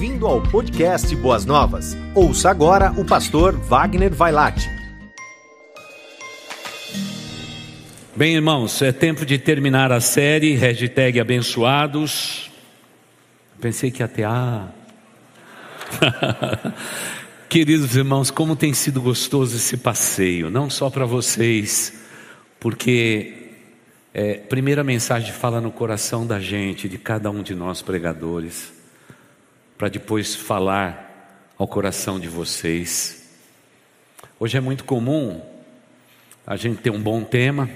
[0.00, 1.94] Bem-vindo ao podcast Boas Novas.
[2.14, 4.66] Ouça agora o pastor Wagner Vailate.
[8.16, 12.50] Bem, irmãos, é tempo de terminar a série hashtag abençoados.
[13.60, 14.70] Pensei que até ah.
[17.46, 21.92] Queridos irmãos, como tem sido gostoso esse passeio, não só para vocês,
[22.58, 23.50] porque
[24.14, 28.79] é, primeira mensagem fala no coração da gente, de cada um de nós pregadores,
[29.80, 33.26] para depois falar ao coração de vocês.
[34.38, 35.40] Hoje é muito comum
[36.46, 37.66] a gente ter um bom tema,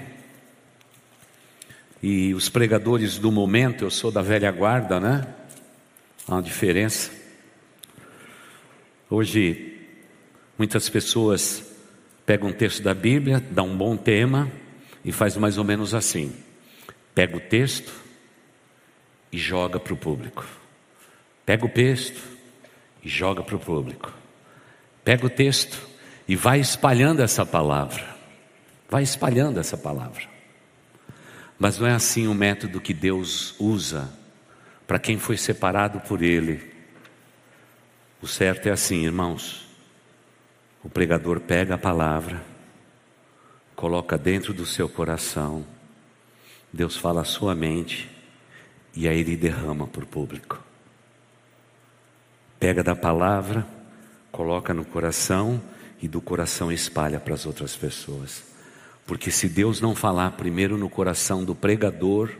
[2.03, 5.25] e os pregadores do momento, eu sou da velha guarda, né?
[6.27, 7.09] Há uma diferença.
[9.09, 9.75] Hoje,
[10.59, 11.75] muitas pessoas
[12.23, 14.51] pegam um texto da Bíblia, dão um bom tema,
[15.03, 16.31] e faz mais ou menos assim:
[17.15, 17.91] pega o texto
[19.31, 20.45] e joga para o público.
[21.45, 22.21] Pega o texto
[23.03, 24.11] e joga para o público.
[25.03, 25.79] Pega o texto
[26.27, 28.03] e vai espalhando essa palavra.
[28.89, 30.23] Vai espalhando essa palavra.
[31.57, 34.09] Mas não é assim o método que Deus usa
[34.87, 36.73] para quem foi separado por Ele.
[38.21, 39.65] O certo é assim, irmãos.
[40.83, 42.55] O pregador pega a palavra
[43.75, 45.65] coloca dentro do seu coração,
[46.71, 48.09] Deus fala a sua mente
[48.95, 50.63] e aí ele derrama para o público.
[52.59, 53.65] Pega da palavra,
[54.31, 55.61] coloca no coração
[56.01, 58.43] e do coração espalha para as outras pessoas.
[59.05, 62.31] Porque se Deus não falar primeiro no coração do pregador,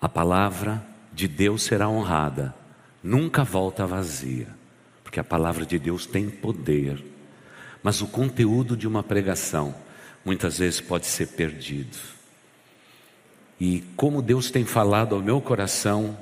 [0.00, 2.54] a palavra de Deus será honrada,
[3.02, 4.48] nunca volta vazia,
[5.02, 7.02] porque a palavra de Deus tem poder.
[7.82, 9.74] Mas o conteúdo de uma pregação
[10.24, 11.96] muitas vezes pode ser perdido.
[13.58, 16.18] E como Deus tem falado ao meu coração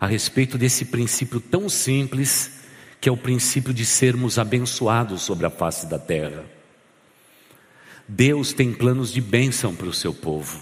[0.00, 2.52] a respeito desse princípio tão simples,
[3.00, 6.44] que é o princípio de sermos abençoados sobre a face da terra.
[8.06, 10.60] Deus tem planos de bênção para o seu povo.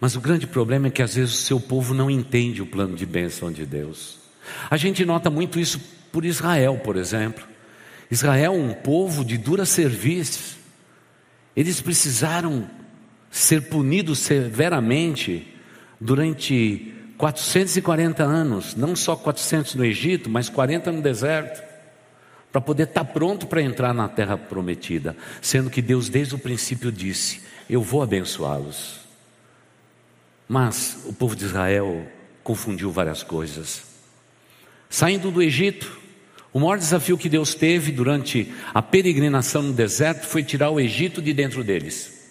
[0.00, 2.94] Mas o grande problema é que às vezes o seu povo não entende o plano
[2.94, 4.18] de bênção de Deus.
[4.70, 5.80] A gente nota muito isso
[6.12, 7.44] por Israel, por exemplo.
[8.10, 10.56] Israel é um povo de dura serviço.
[11.56, 12.70] Eles precisaram
[13.30, 15.46] ser punidos severamente
[16.00, 21.62] durante 440 anos, não só 400 no Egito, mas 40 no deserto,
[22.52, 26.38] para poder estar tá pronto para entrar na terra prometida, sendo que Deus desde o
[26.38, 29.00] princípio disse: Eu vou abençoá-los.
[30.48, 32.06] Mas o povo de Israel
[32.42, 33.82] confundiu várias coisas.
[34.88, 35.98] Saindo do Egito,
[36.52, 41.20] o maior desafio que Deus teve durante a peregrinação no deserto foi tirar o Egito
[41.20, 42.30] de dentro deles.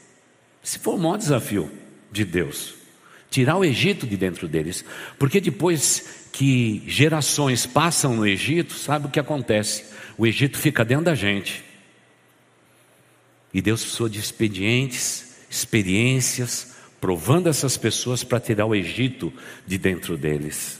[0.63, 1.69] Esse foi o maior desafio
[2.11, 2.73] de Deus.
[3.35, 4.85] Tirar o Egito de dentro deles.
[5.19, 9.83] Porque depois que gerações passam no Egito, sabe o que acontece?
[10.17, 11.61] O Egito fica dentro da gente.
[13.53, 19.33] E Deus precisou de expedientes, experiências, provando essas pessoas para tirar o Egito
[19.67, 20.79] de dentro deles.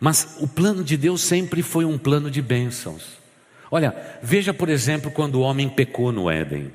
[0.00, 3.20] Mas o plano de Deus sempre foi um plano de bênçãos.
[3.70, 6.72] Olha, veja por exemplo quando o homem pecou no Éden.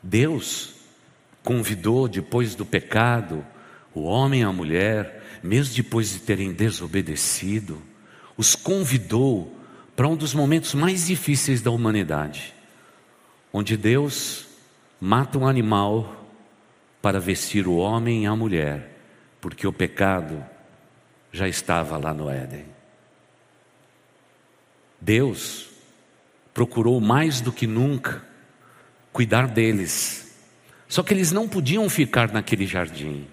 [0.00, 0.77] Deus
[1.48, 3.42] convidou depois do pecado
[3.94, 7.82] o homem e a mulher, mesmo depois de terem desobedecido,
[8.36, 9.58] os convidou
[9.96, 12.54] para um dos momentos mais difíceis da humanidade,
[13.50, 14.46] onde Deus
[15.00, 16.22] mata um animal
[17.00, 18.98] para vestir o homem e a mulher,
[19.40, 20.44] porque o pecado
[21.32, 22.66] já estava lá no Éden.
[25.00, 25.70] Deus
[26.52, 28.22] procurou mais do que nunca
[29.14, 30.27] cuidar deles.
[30.88, 33.26] Só que eles não podiam ficar naquele jardim,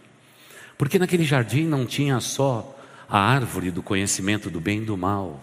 [0.78, 2.78] porque naquele jardim não tinha só
[3.08, 5.42] a árvore do conhecimento do bem e do mal,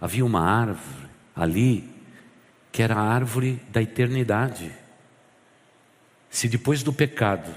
[0.00, 1.88] havia uma árvore ali
[2.72, 4.72] que era a árvore da eternidade.
[6.28, 7.54] Se depois do pecado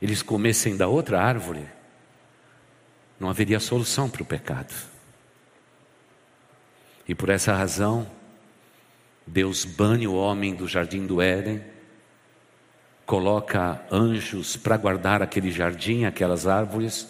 [0.00, 1.64] eles comessem da outra árvore,
[3.20, 4.74] não haveria solução para o pecado.
[7.06, 8.08] E por essa razão,
[9.26, 11.62] Deus bane o homem do jardim do Éden,
[13.08, 17.08] coloca anjos para guardar aquele jardim, aquelas árvores,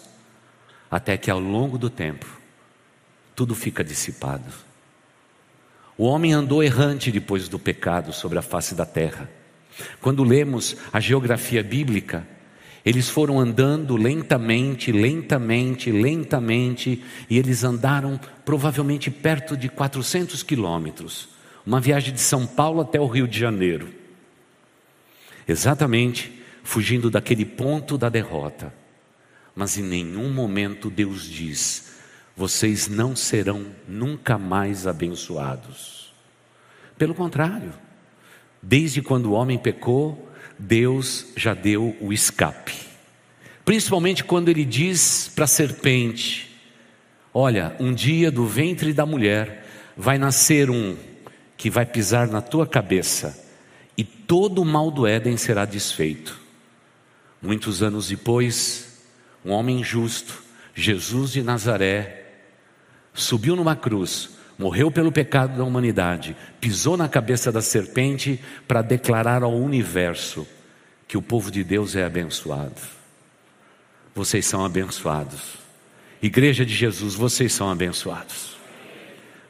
[0.89, 2.25] até que ao longo do tempo,
[3.35, 4.49] tudo fica dissipado.
[5.97, 9.29] O homem andou errante depois do pecado sobre a face da terra.
[9.99, 12.25] Quando lemos a geografia bíblica,
[12.85, 21.27] eles foram andando lentamente, lentamente, lentamente, e eles andaram provavelmente perto de 400 quilômetros.
[21.65, 23.98] Uma viagem de São Paulo até o Rio de Janeiro.
[25.49, 26.31] Exatamente
[26.63, 28.71] fugindo daquele ponto da derrota.
[29.55, 31.95] Mas em nenhum momento Deus diz:
[32.37, 36.13] vocês não serão nunca mais abençoados.
[36.99, 37.73] Pelo contrário,
[38.61, 42.75] desde quando o homem pecou, Deus já deu o escape.
[43.65, 46.55] Principalmente quando ele diz para a serpente:
[47.33, 49.65] Olha, um dia do ventre da mulher
[49.97, 50.95] vai nascer um
[51.57, 53.48] que vai pisar na tua cabeça,
[54.29, 56.39] todo o mal do Éden será desfeito.
[57.41, 59.01] Muitos anos depois,
[59.43, 60.43] um homem justo,
[60.75, 62.27] Jesus de Nazaré,
[63.11, 69.41] subiu numa cruz, morreu pelo pecado da humanidade, pisou na cabeça da serpente para declarar
[69.41, 70.45] ao universo
[71.07, 72.79] que o povo de Deus é abençoado.
[74.13, 75.55] Vocês são abençoados.
[76.21, 78.58] Igreja de Jesus, vocês são abençoados.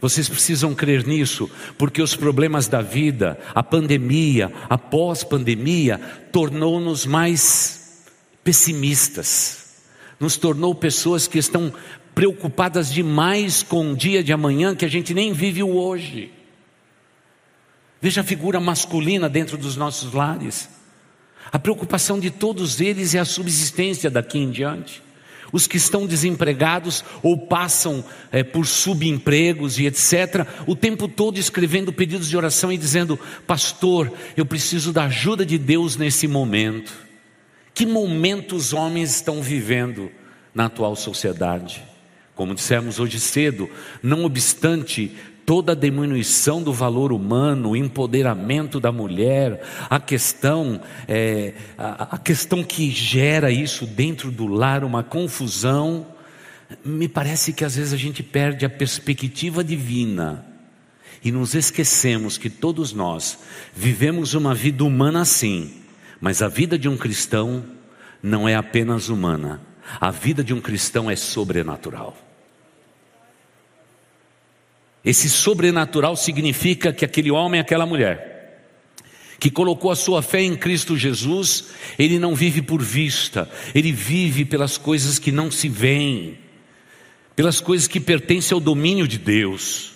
[0.01, 5.99] Vocês precisam crer nisso, porque os problemas da vida, a pandemia, a pós-pandemia,
[6.31, 8.05] tornou-nos mais
[8.43, 9.75] pessimistas,
[10.17, 11.73] nos tornou pessoas que estão
[12.15, 16.31] preocupadas demais com o dia de amanhã que a gente nem vive o hoje.
[18.01, 20.69] Veja a figura masculina dentro dos nossos lares.
[21.51, 25.01] A preocupação de todos eles é a subsistência daqui em diante
[25.51, 31.93] os que estão desempregados ou passam é, por subempregos e etc., o tempo todo escrevendo
[31.93, 36.93] pedidos de oração e dizendo: Pastor, eu preciso da ajuda de Deus nesse momento.
[37.73, 40.11] Que momento os homens estão vivendo
[40.53, 41.83] na atual sociedade?
[42.35, 43.69] Como dissemos hoje cedo,
[44.01, 45.15] não obstante
[45.49, 52.17] toda a diminuição do valor humano, o empoderamento da mulher, a questão, é, a, a
[52.19, 56.05] questão que gera isso dentro do lar, uma confusão,
[56.85, 60.45] me parece que às vezes a gente perde a perspectiva divina
[61.23, 63.39] e nos esquecemos que todos nós
[63.75, 65.81] vivemos uma vida humana sim,
[66.21, 67.65] mas a vida de um cristão
[68.21, 69.61] não é apenas humana,
[69.99, 72.28] a vida de um cristão é sobrenatural.
[75.09, 78.61] Esse sobrenatural significa que aquele homem, aquela mulher,
[79.39, 84.45] que colocou a sua fé em Cristo Jesus, ele não vive por vista, ele vive
[84.45, 86.37] pelas coisas que não se veem,
[87.35, 89.93] pelas coisas que pertencem ao domínio de Deus.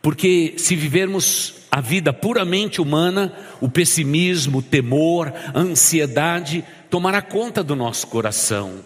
[0.00, 3.30] Porque se vivermos a vida puramente humana,
[3.60, 8.82] o pessimismo, o temor, a ansiedade tomará conta do nosso coração.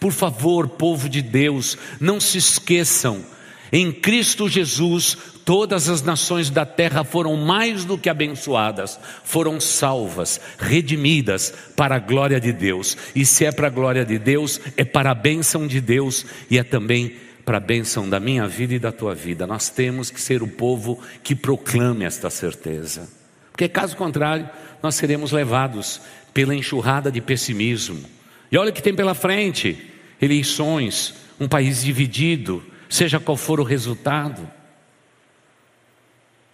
[0.00, 3.37] Por favor, povo de Deus, não se esqueçam
[3.72, 10.40] em Cristo Jesus, todas as nações da terra foram mais do que abençoadas, foram salvas,
[10.58, 12.96] redimidas para a glória de Deus.
[13.14, 16.58] E se é para a glória de Deus, é para a bênção de Deus e
[16.58, 19.46] é também para a bênção da minha vida e da tua vida.
[19.46, 23.08] Nós temos que ser o povo que proclame esta certeza.
[23.50, 24.48] Porque caso contrário,
[24.82, 26.00] nós seremos levados
[26.32, 28.04] pela enxurrada de pessimismo.
[28.52, 29.76] E olha o que tem pela frente:
[30.20, 34.48] eleições, um país dividido, seja qual for o resultado.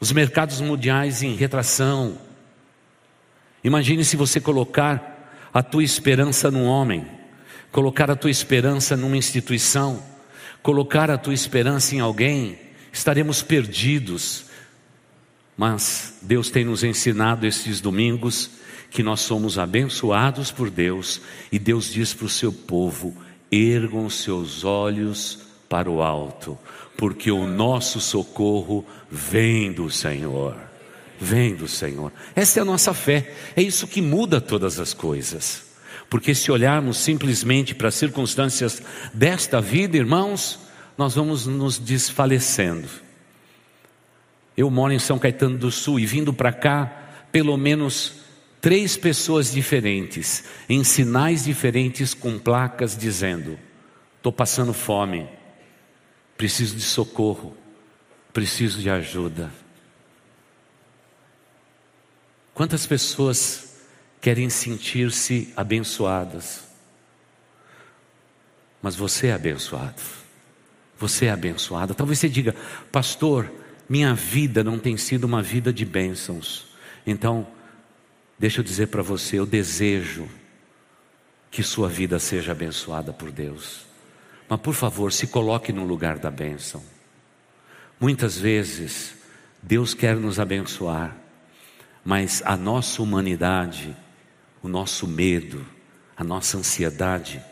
[0.00, 2.18] Os mercados mundiais em retração.
[3.62, 7.06] Imagine se você colocar a tua esperança num homem,
[7.70, 10.02] colocar a tua esperança numa instituição,
[10.62, 12.58] colocar a tua esperança em alguém,
[12.92, 14.46] estaremos perdidos.
[15.56, 18.50] Mas Deus tem nos ensinado esses domingos
[18.90, 21.20] que nós somos abençoados por Deus
[21.50, 23.16] e Deus diz para o seu povo:
[23.50, 26.56] ergam seus olhos para o alto,
[26.96, 30.56] porque o nosso socorro vem do Senhor.
[31.18, 32.12] Vem do Senhor.
[32.32, 33.34] Essa é a nossa fé.
[33.56, 35.64] É isso que muda todas as coisas.
[36.08, 38.80] Porque se olharmos simplesmente para as circunstâncias
[39.12, 40.60] desta vida, irmãos,
[40.96, 42.86] nós vamos nos desfalecendo.
[44.56, 48.12] Eu moro em São Caetano do Sul e vindo para cá, pelo menos
[48.60, 53.58] três pessoas diferentes, em sinais diferentes, com placas dizendo:
[54.20, 55.26] estou passando fome
[56.44, 57.56] preciso de socorro,
[58.30, 59.50] preciso de ajuda.
[62.52, 63.78] Quantas pessoas
[64.20, 66.64] querem sentir-se abençoadas?
[68.82, 70.02] Mas você é abençoado.
[70.98, 71.94] Você é abençoada.
[71.94, 72.54] Talvez você diga,
[72.92, 73.50] pastor,
[73.88, 76.66] minha vida não tem sido uma vida de bênçãos.
[77.06, 77.46] Então,
[78.38, 80.28] deixa eu dizer para você, eu desejo
[81.50, 83.93] que sua vida seja abençoada por Deus.
[84.48, 86.82] Mas por favor, se coloque no lugar da bênção.
[87.98, 89.14] Muitas vezes,
[89.62, 91.16] Deus quer nos abençoar,
[92.04, 93.96] mas a nossa humanidade,
[94.62, 95.64] o nosso medo,
[96.16, 97.42] a nossa ansiedade,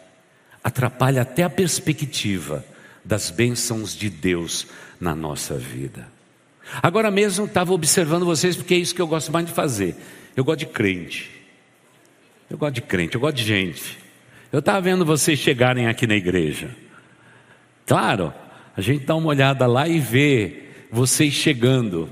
[0.63, 2.65] atrapalha até a perspectiva
[3.05, 4.67] das bênçãos de Deus
[5.01, 6.07] na nossa vida.
[6.83, 9.97] Agora mesmo estava observando vocês, porque é isso que eu gosto mais de fazer.
[10.37, 11.31] Eu gosto de crente.
[12.49, 13.99] Eu gosto de crente, eu gosto de gente.
[14.53, 16.71] Eu estava vendo vocês chegarem aqui na igreja.
[17.87, 18.35] Claro,
[18.77, 22.09] a gente dá uma olhada lá e vê vocês chegando.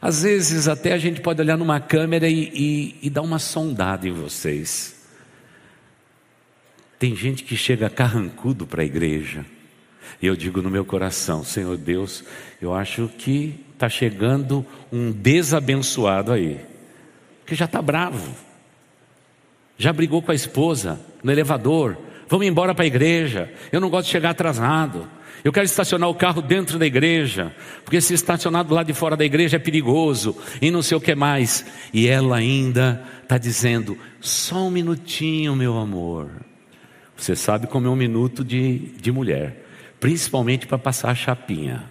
[0.00, 4.06] Às vezes até a gente pode olhar numa câmera e, e, e dar uma sondada
[4.06, 4.94] em vocês.
[6.98, 9.46] Tem gente que chega carrancudo para a igreja.
[10.20, 12.22] E eu digo no meu coração, Senhor Deus,
[12.60, 16.60] eu acho que está chegando um desabençoado aí,
[17.46, 18.36] que já está bravo,
[19.80, 21.96] já brigou com a esposa no elevador,
[22.28, 25.08] vamos embora para a igreja, eu não gosto de chegar atrasado.
[25.42, 27.50] Eu quero estacionar o carro dentro da igreja,
[27.82, 31.00] porque se estacionar do lado de fora da igreja é perigoso, e não sei o
[31.00, 31.64] que mais.
[31.94, 36.28] E ela ainda está dizendo: só um minutinho, meu amor.
[37.16, 39.64] Você sabe como é um minuto de, de mulher,
[39.98, 41.84] principalmente para passar a chapinha.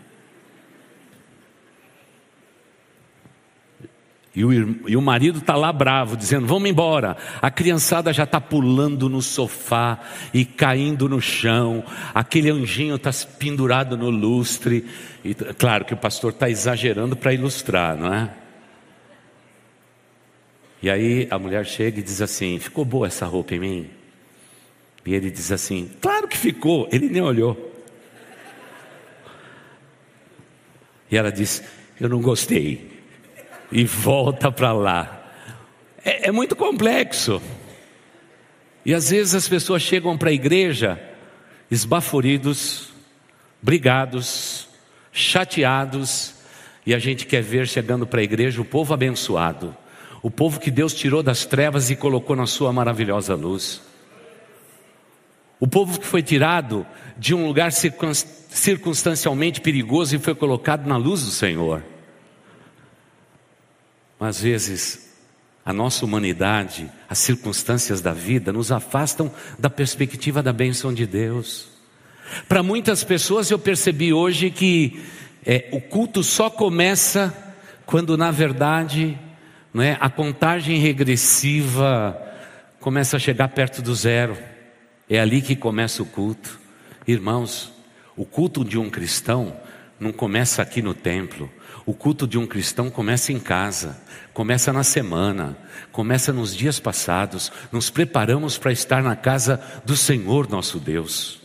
[4.40, 4.54] E o,
[4.88, 7.18] e o marido está lá bravo, dizendo: Vamos embora.
[7.42, 10.00] A criançada já está pulando no sofá
[10.34, 11.84] e caindo no chão.
[12.14, 14.86] Aquele anjinho está pendurado no lustre.
[15.26, 18.34] E, claro que o pastor está exagerando para ilustrar, não é?
[20.82, 23.90] E aí a mulher chega e diz assim: Ficou boa essa roupa em mim?
[25.06, 26.88] E ele diz assim: Claro que ficou.
[26.94, 27.76] Ele nem olhou.
[31.12, 31.62] E ela diz:
[32.00, 32.99] Eu não gostei
[33.72, 35.32] e volta para lá.
[36.04, 37.42] É, é muito complexo.
[38.86, 41.00] E às vezes as pessoas chegam para a igreja
[41.70, 42.90] esbaforidos,
[43.62, 44.68] brigados,
[45.12, 46.36] chateados,
[46.86, 49.76] e a gente quer ver chegando para a igreja o povo abençoado,
[50.24, 53.82] o povo que Deus tirou das trevas e colocou na sua maravilhosa luz.
[55.60, 61.24] O povo que foi tirado de um lugar circunstancialmente perigoso e foi colocado na luz
[61.24, 61.84] do Senhor.
[64.20, 65.10] Mas às vezes,
[65.64, 71.68] a nossa humanidade, as circunstâncias da vida nos afastam da perspectiva da bênção de Deus.
[72.48, 75.02] Para muitas pessoas eu percebi hoje que
[75.46, 77.34] é, o culto só começa
[77.86, 79.18] quando na verdade
[79.76, 82.20] é, a contagem regressiva
[82.80, 84.38] começa a chegar perto do zero.
[85.10, 86.60] É ali que começa o culto.
[87.08, 87.72] Irmãos,
[88.16, 89.56] o culto de um cristão
[90.00, 91.50] não começa aqui no templo.
[91.86, 94.02] O culto de um cristão começa em casa,
[94.34, 95.58] começa na semana,
[95.92, 97.52] começa nos dias passados.
[97.72, 101.40] Nos preparamos para estar na casa do Senhor nosso Deus.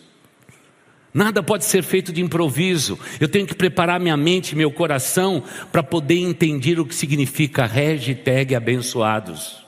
[1.15, 2.99] Nada pode ser feito de improviso.
[3.21, 8.57] Eu tenho que preparar minha mente, meu coração, para poder entender o que significa hashtag
[8.57, 9.65] abençoados.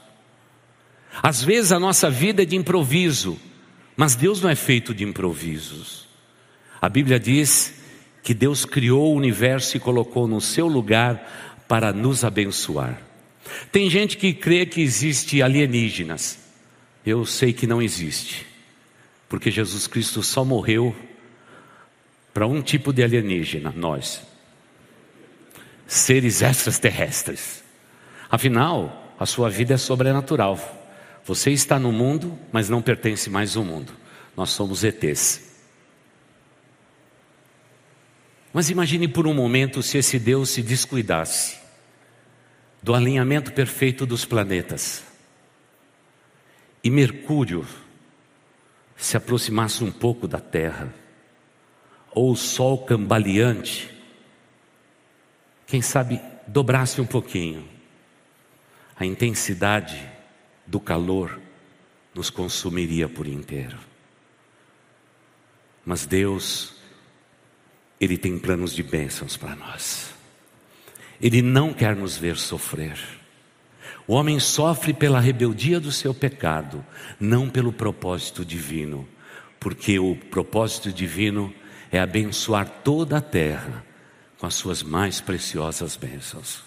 [1.22, 3.38] Às vezes a nossa vida é de improviso,
[3.96, 6.08] mas Deus não é feito de improvisos.
[6.82, 7.75] A Bíblia diz
[8.26, 13.00] que Deus criou o universo e colocou no seu lugar para nos abençoar.
[13.70, 16.36] Tem gente que crê que existe alienígenas.
[17.06, 18.44] Eu sei que não existe,
[19.28, 20.92] porque Jesus Cristo só morreu
[22.34, 24.22] para um tipo de alienígena, nós,
[25.86, 27.62] seres extraterrestres.
[28.28, 30.58] Afinal, a sua vida é sobrenatural.
[31.24, 33.92] Você está no mundo, mas não pertence mais ao mundo.
[34.36, 35.45] Nós somos ETs.
[38.56, 41.58] Mas imagine por um momento se esse Deus se descuidasse
[42.82, 45.04] do alinhamento perfeito dos planetas
[46.82, 47.66] e Mercúrio
[48.96, 50.90] se aproximasse um pouco da Terra,
[52.12, 53.94] ou o Sol cambaleante,
[55.66, 57.68] quem sabe dobrasse um pouquinho,
[58.98, 60.02] a intensidade
[60.66, 61.38] do calor
[62.14, 63.76] nos consumiria por inteiro.
[65.84, 66.75] Mas Deus
[68.00, 70.14] ele tem planos de bênçãos para nós.
[71.20, 72.98] Ele não quer nos ver sofrer.
[74.06, 76.84] O homem sofre pela rebeldia do seu pecado,
[77.18, 79.08] não pelo propósito divino,
[79.58, 81.52] porque o propósito divino
[81.90, 83.84] é abençoar toda a terra
[84.38, 86.62] com as suas mais preciosas bênçãos.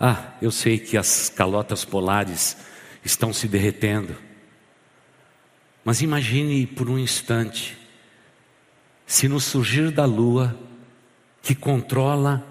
[0.00, 2.56] Ah, eu sei que as calotas polares
[3.04, 4.16] estão se derretendo,
[5.84, 7.76] mas imagine por um instante
[9.12, 10.58] se no surgir da lua,
[11.42, 12.42] que controla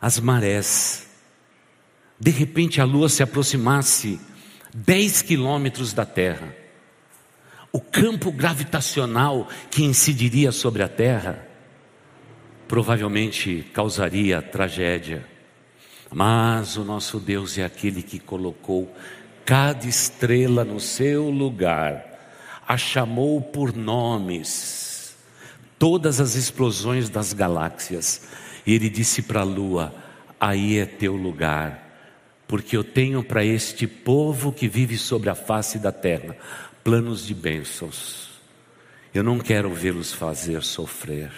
[0.00, 1.06] as marés,
[2.18, 4.18] de repente a lua se aproximasse
[4.72, 6.56] 10 quilômetros da Terra,
[7.70, 11.46] o campo gravitacional que incidiria sobre a Terra
[12.66, 15.28] provavelmente causaria tragédia.
[16.10, 18.90] Mas o nosso Deus é aquele que colocou
[19.44, 22.02] cada estrela no seu lugar,
[22.66, 24.91] a chamou por nomes,
[25.82, 28.22] todas as explosões das galáxias.
[28.64, 29.92] E ele disse para a lua:
[30.38, 35.80] Aí é teu lugar, porque eu tenho para este povo que vive sobre a face
[35.80, 36.36] da terra
[36.84, 38.30] planos de bênçãos.
[39.12, 41.32] Eu não quero vê-los fazer sofrer.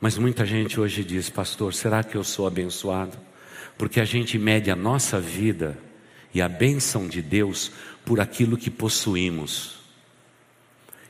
[0.00, 3.18] Mas muita gente hoje diz, pastor, será que eu sou abençoado?
[3.76, 5.78] Porque a gente mede a nossa vida
[6.32, 7.70] e a bênção de Deus
[8.02, 9.78] por aquilo que possuímos.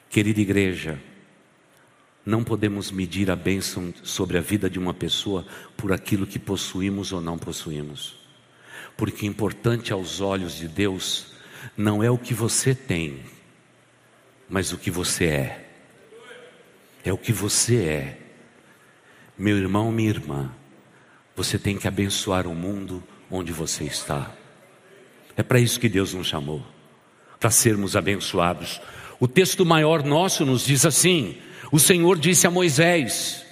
[0.09, 1.01] Querida igreja,
[2.25, 5.47] não podemos medir a bênção sobre a vida de uma pessoa
[5.77, 8.17] por aquilo que possuímos ou não possuímos.
[8.97, 11.33] Porque importante aos olhos de Deus
[11.77, 13.21] não é o que você tem,
[14.49, 15.67] mas o que você é.
[17.05, 18.19] É o que você é.
[19.39, 20.53] Meu irmão, minha irmã,
[21.35, 24.35] você tem que abençoar o mundo onde você está.
[25.37, 26.63] É para isso que Deus nos chamou,
[27.39, 28.79] para sermos abençoados.
[29.19, 31.39] O texto maior nosso nos diz assim:
[31.71, 33.45] o Senhor disse a Moisés: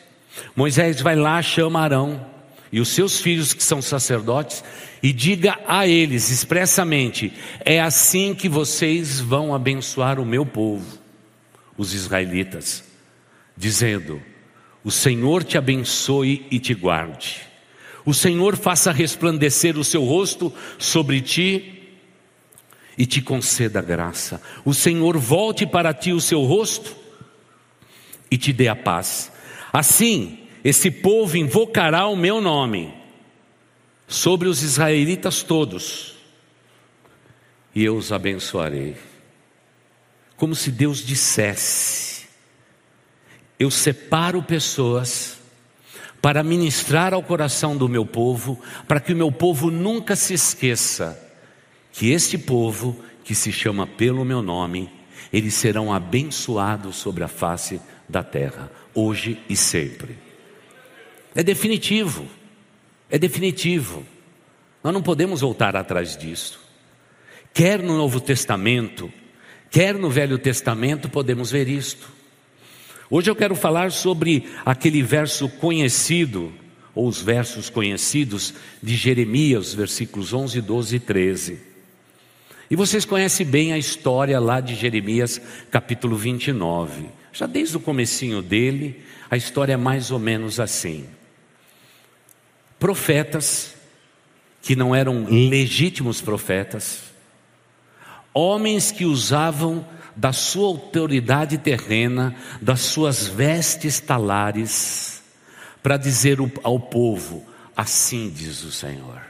[0.54, 2.26] Moisés vai lá, chama Arão
[2.70, 4.62] e os seus filhos que são sacerdotes
[5.02, 7.32] e diga a eles expressamente:
[7.64, 10.98] é assim que vocês vão abençoar o meu povo,
[11.76, 12.84] os israelitas,
[13.56, 14.20] dizendo:
[14.82, 17.40] o Senhor te abençoe e te guarde.
[18.04, 21.90] O Senhor faça resplandecer o seu rosto sobre ti
[22.96, 24.40] e te conceda graça.
[24.64, 26.96] O Senhor volte para ti o seu rosto
[28.30, 29.32] e te dê a paz.
[29.72, 32.92] Assim, esse povo invocará o meu nome
[34.06, 36.16] sobre os israelitas todos,
[37.74, 38.96] e eu os abençoarei.
[40.36, 42.26] Como se Deus dissesse:
[43.58, 45.38] eu separo pessoas
[46.22, 51.24] para ministrar ao coração do meu povo, para que o meu povo nunca se esqueça
[51.98, 54.88] que este povo, que se chama pelo meu nome,
[55.32, 60.16] eles serão abençoados sobre a face da terra, hoje e sempre.
[61.34, 62.26] É definitivo,
[63.10, 64.04] é definitivo.
[64.82, 66.60] Nós não podemos voltar atrás disso.
[67.52, 69.12] Quer no Novo Testamento,
[69.70, 72.08] quer no Velho Testamento, podemos ver isto.
[73.10, 76.52] Hoje eu quero falar sobre aquele verso conhecido,
[76.94, 81.58] ou os versos conhecidos de Jeremias, versículos 11, 12 e 13.
[82.70, 85.40] E vocês conhecem bem a história lá de Jeremias,
[85.70, 87.06] capítulo 29.
[87.38, 91.06] Já desde o comecinho dele, a história é mais ou menos assim.
[92.80, 93.76] Profetas
[94.60, 97.00] que não eram legítimos profetas,
[98.34, 105.22] homens que usavam da sua autoridade terrena, das suas vestes talares,
[105.80, 107.46] para dizer ao povo:
[107.76, 109.22] assim diz o Senhor,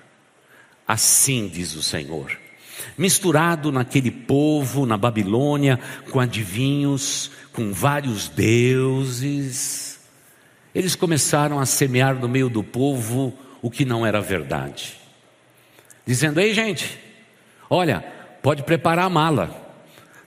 [0.87, 2.48] assim diz o Senhor.
[2.97, 5.79] Misturado naquele povo, na Babilônia,
[6.11, 9.99] com adivinhos, com vários deuses,
[10.75, 14.97] eles começaram a semear no meio do povo o que não era verdade,
[16.07, 16.99] dizendo: Ei, gente,
[17.69, 18.01] olha,
[18.43, 19.67] pode preparar a mala.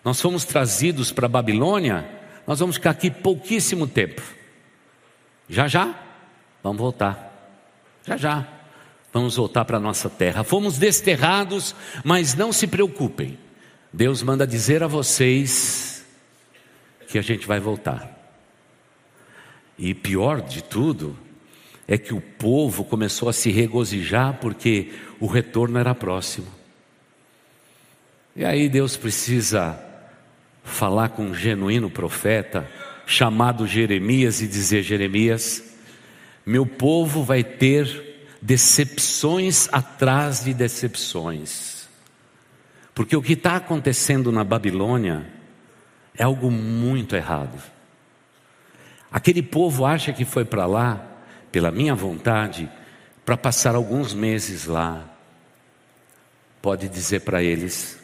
[0.04, 2.06] Nós fomos trazidos para a Babilônia,
[2.46, 4.22] nós vamos ficar aqui pouquíssimo tempo.
[5.48, 5.96] Já já,
[6.64, 7.30] vamos voltar.
[8.06, 8.48] Já já,
[9.12, 10.44] vamos voltar para a nossa terra.
[10.44, 13.38] Fomos desterrados, mas não se preocupem.
[13.92, 16.06] Deus manda dizer a vocês
[17.08, 18.18] que a gente vai voltar.
[19.78, 21.18] E pior de tudo
[21.88, 26.48] é que o povo começou a se regozijar porque o retorno era próximo.
[28.36, 29.78] E aí Deus precisa
[30.64, 32.70] falar com um genuíno profeta
[33.06, 35.76] chamado Jeremias e dizer: Jeremias,
[36.46, 38.11] meu povo vai ter
[38.42, 41.88] decepções atrás de decepções,
[42.94, 45.32] porque o que está acontecendo na Babilônia
[46.18, 47.62] é algo muito errado.
[49.12, 51.06] Aquele povo acha que foi para lá,
[51.52, 52.70] pela minha vontade,
[53.26, 55.06] para passar alguns meses lá.
[56.62, 58.00] Pode dizer para eles,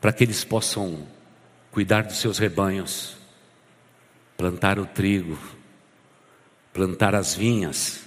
[0.00, 1.06] para que eles possam
[1.70, 3.16] cuidar dos seus rebanhos,
[4.36, 5.38] plantar o trigo,
[6.72, 8.03] plantar as vinhas,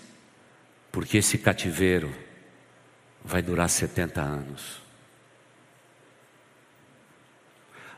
[0.97, 2.11] porque esse cativeiro
[3.23, 4.81] vai durar 70 anos.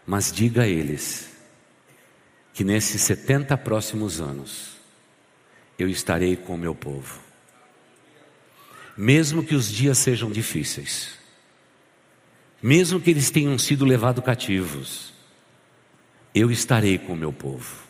[0.05, 1.31] Mas diga a eles
[2.53, 4.73] que nesses 70 próximos anos
[5.77, 7.21] eu estarei com o meu povo.
[8.97, 11.17] Mesmo que os dias sejam difíceis,
[12.61, 15.13] mesmo que eles tenham sido levados cativos,
[16.35, 17.88] eu estarei com o meu povo.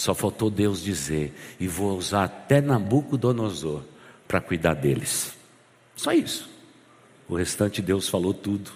[0.00, 3.82] Só faltou Deus dizer, e vou usar até Nabucodonosor
[4.26, 5.34] para cuidar deles.
[5.94, 6.48] Só isso.
[7.28, 8.70] O restante Deus falou tudo.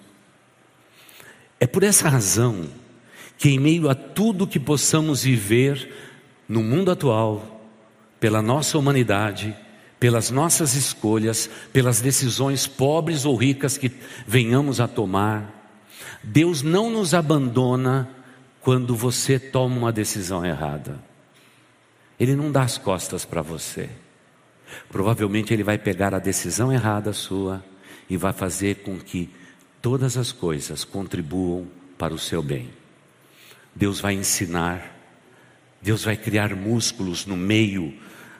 [1.59, 2.69] É por essa razão
[3.39, 5.91] que, em meio a tudo que possamos viver
[6.47, 7.73] no mundo atual,
[8.21, 9.57] pela nossa humanidade,
[9.99, 13.91] pelas nossas escolhas, pelas decisões pobres ou ricas que
[14.27, 15.73] venhamos a tomar,
[16.23, 18.11] Deus não nos abandona
[18.61, 21.14] quando você toma uma decisão errada.
[22.19, 23.89] Ele não dá as costas para você.
[24.89, 27.65] Provavelmente ele vai pegar a decisão errada sua
[28.09, 29.31] e vai fazer com que
[29.81, 31.67] todas as coisas contribuam
[31.99, 32.71] para o seu bem.
[33.75, 34.95] Deus vai ensinar,
[35.83, 37.95] Deus vai criar músculos no meio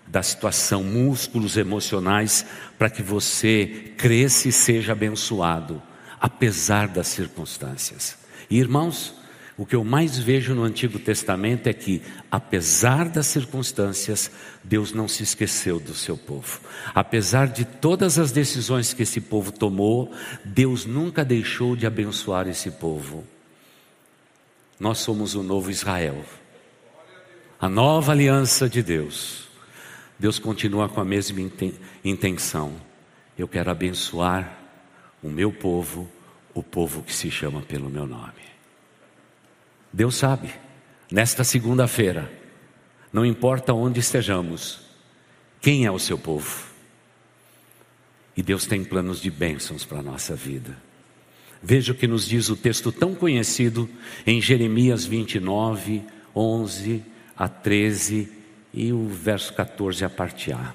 [0.07, 2.47] da situação, músculos emocionais,
[2.79, 5.83] para que você cresça e seja abençoado,
[6.21, 8.17] apesar das circunstâncias.
[8.51, 9.15] E irmãos,
[9.57, 14.29] o que eu mais vejo no Antigo Testamento é que, apesar das circunstâncias,
[14.65, 16.61] Deus não se esqueceu do seu povo.
[16.93, 20.13] Apesar de todas as decisões que esse povo tomou,
[20.45, 23.25] Deus nunca deixou de abençoar esse povo.
[24.79, 26.25] Nós somos o novo Israel,
[27.61, 29.47] a nova aliança de Deus.
[30.19, 31.39] Deus continua com a mesma
[32.05, 32.75] intenção.
[33.39, 34.59] Eu quero abençoar
[35.23, 36.11] o meu povo,
[36.53, 38.54] o povo que se chama pelo meu nome.
[39.95, 40.51] Deus sabe,
[41.09, 42.29] nesta segunda-feira,
[43.13, 44.81] não importa onde estejamos,
[45.61, 46.67] quem é o seu povo.
[48.37, 50.77] E Deus tem planos de bênçãos para a nossa vida.
[51.63, 53.89] Veja o que nos diz o texto tão conhecido
[54.27, 56.03] em Jeremias 29,
[56.35, 57.05] 11
[57.37, 58.29] a 13
[58.75, 60.75] e o verso 14 a parte A.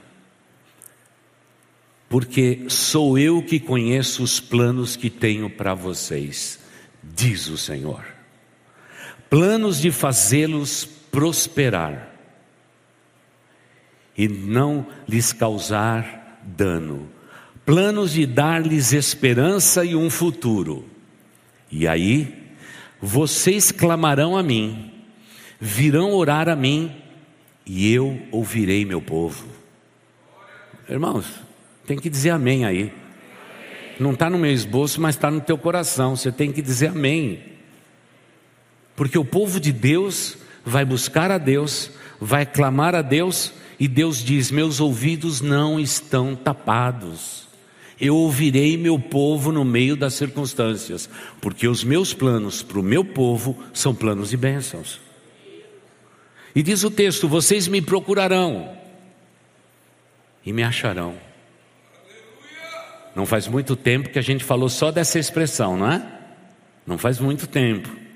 [2.07, 6.57] Porque sou eu que conheço os planos que tenho para vocês,
[7.03, 8.17] diz o Senhor
[9.29, 12.09] planos de fazê-los prosperar
[14.17, 17.07] e não lhes causar dano,
[17.65, 20.85] planos de dar-lhes esperança e um futuro.
[21.71, 22.35] E aí,
[23.01, 24.91] vocês clamarão a mim,
[25.59, 26.95] virão orar a mim,
[27.65, 29.45] e eu ouvirei meu povo.
[30.89, 31.25] Irmãos,
[31.85, 32.91] tem que dizer amém aí.
[33.99, 36.15] Não está no meu esboço, mas está no teu coração.
[36.15, 37.58] Você tem que dizer amém.
[38.99, 44.21] Porque o povo de Deus vai buscar a Deus, vai clamar a Deus, e Deus
[44.21, 47.47] diz: Meus ouvidos não estão tapados.
[47.97, 51.09] Eu ouvirei meu povo no meio das circunstâncias,
[51.39, 54.99] porque os meus planos para o meu povo são planos de bênçãos.
[56.53, 58.69] E diz o texto: Vocês me procurarão
[60.45, 61.15] e me acharão.
[63.15, 66.05] Não faz muito tempo que a gente falou só dessa expressão, não é?
[66.85, 68.08] Não faz muito tempo.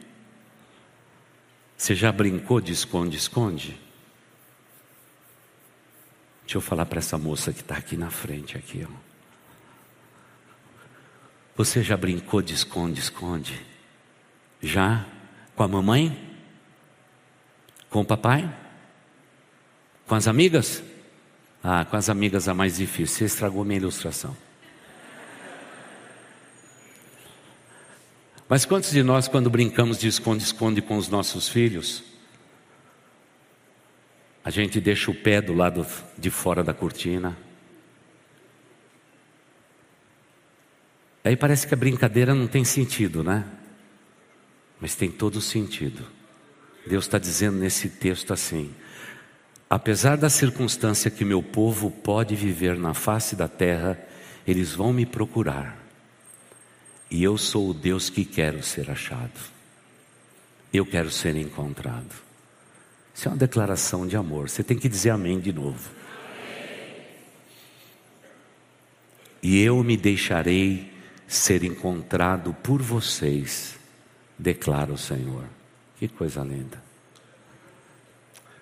[1.77, 3.79] Você já brincou de esconde-esconde?
[6.41, 9.13] Deixa eu falar para essa moça que está aqui na frente, aqui, ó.
[11.55, 13.61] Você já brincou de esconde-esconde?
[14.61, 15.05] Já?
[15.55, 16.37] Com a mamãe?
[17.89, 18.51] Com o papai?
[20.07, 20.83] Com as amigas?
[21.63, 23.17] Ah, com as amigas é mais difícil.
[23.17, 24.35] Você estragou minha ilustração.
[28.53, 32.03] Mas quantos de nós, quando brincamos de esconde-esconde com os nossos filhos,
[34.45, 35.83] a gente deixa o pé do lado
[36.15, 37.35] de fora da cortina?
[41.23, 43.43] Aí parece que a brincadeira não tem sentido, né?
[44.79, 46.05] Mas tem todo sentido.
[46.85, 48.71] Deus está dizendo nesse texto assim:
[49.67, 53.99] apesar da circunstância que meu povo pode viver na face da terra,
[54.45, 55.82] eles vão me procurar
[57.13, 59.39] e eu sou o Deus que quero ser achado.
[60.73, 62.11] Eu quero ser encontrado.
[63.13, 64.49] Isso é uma declaração de amor.
[64.49, 65.91] Você tem que dizer amém de novo.
[69.43, 70.91] E eu me deixarei
[71.27, 73.75] ser encontrado por vocês,
[74.35, 75.45] declara o Senhor.
[75.99, 76.81] Que coisa linda.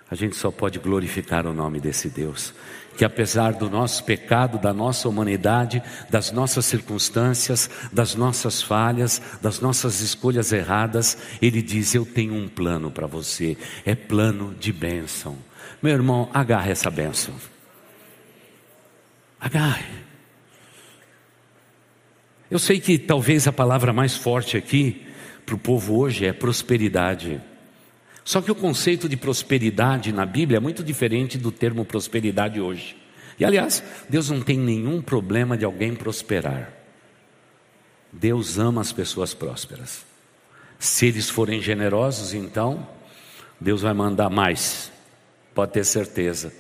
[0.10, 2.54] A gente só pode glorificar o nome desse Deus,
[3.02, 9.60] que apesar do nosso pecado, da nossa humanidade, das nossas circunstâncias, das nossas falhas, das
[9.60, 15.36] nossas escolhas erradas, Ele diz: Eu tenho um plano para você, é plano de bênção.
[15.82, 17.34] Meu irmão, agarre essa bênção.
[19.40, 19.96] Agarre.
[22.52, 25.08] Eu sei que talvez a palavra mais forte aqui
[25.44, 27.42] para o povo hoje é prosperidade.
[28.24, 32.96] Só que o conceito de prosperidade na Bíblia é muito diferente do termo prosperidade hoje.
[33.40, 36.72] E aliás, Deus não tem nenhum problema de alguém prosperar.
[38.12, 40.06] Deus ama as pessoas prósperas.
[40.78, 42.88] Se eles forem generosos, então,
[43.60, 44.92] Deus vai mandar mais,
[45.56, 46.54] pode ter certeza.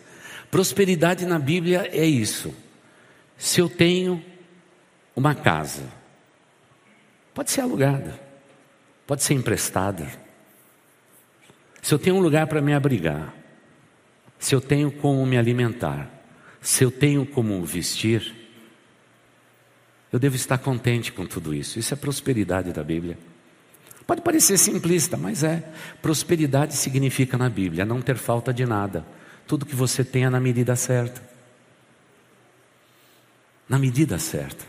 [0.49, 2.53] Prosperidade na Bíblia é isso.
[3.37, 4.23] Se eu tenho
[5.15, 5.83] uma casa,
[7.33, 8.19] pode ser alugada,
[9.05, 10.20] pode ser emprestada
[11.81, 13.33] se eu tenho um lugar para me abrigar,
[14.37, 16.09] se eu tenho como me alimentar,
[16.61, 18.35] se eu tenho como vestir,
[20.11, 21.79] eu devo estar contente com tudo isso.
[21.79, 23.17] Isso é prosperidade da Bíblia.
[24.05, 25.63] Pode parecer simplista, mas é.
[26.01, 29.05] Prosperidade significa na Bíblia não ter falta de nada.
[29.47, 31.21] Tudo que você tem é na medida certa.
[33.69, 34.65] Na medida certa.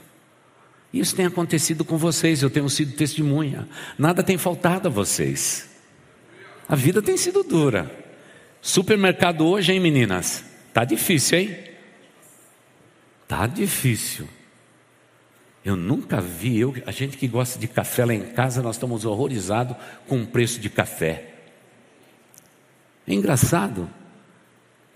[0.93, 3.69] Isso tem acontecido com vocês, eu tenho sido testemunha.
[3.99, 5.72] Nada tem faltado a vocês.
[6.69, 7.91] A vida tem sido dura.
[8.61, 10.45] Supermercado hoje, hein, meninas?
[10.73, 11.59] Tá difícil, hein?
[13.27, 14.29] Tá difícil.
[15.65, 19.05] Eu nunca vi, eu, a gente que gosta de café lá em casa, nós estamos
[19.05, 19.77] horrorizados
[20.09, 21.35] com o preço de café.
[23.07, 23.89] É engraçado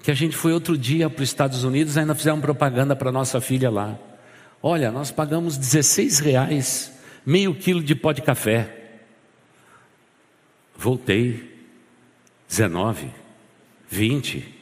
[0.03, 3.41] que a gente foi outro dia para os Estados Unidos, ainda fizemos propaganda para nossa
[3.41, 3.99] filha lá.
[4.63, 6.93] Olha, nós pagamos 16 reais,
[7.25, 8.99] meio quilo de pó de café.
[10.77, 11.56] Voltei,
[12.49, 13.11] 19,
[13.89, 14.55] 20.